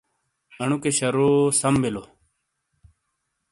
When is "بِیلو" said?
1.81-2.03